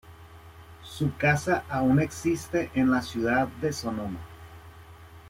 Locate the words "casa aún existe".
1.15-2.71